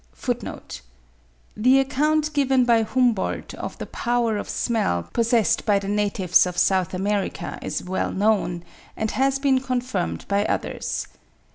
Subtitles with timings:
[0.15, 0.81] (36.
[1.55, 6.57] The account given by Humboldt of the power of smell possessed by the natives of
[6.57, 8.63] South America is well known,
[8.97, 11.05] and has been confirmed by others.